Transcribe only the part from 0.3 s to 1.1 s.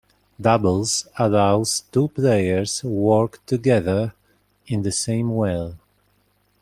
"Doubles"